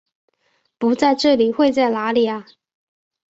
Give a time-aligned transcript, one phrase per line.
[0.79, 2.47] 不在这里会在哪里啊？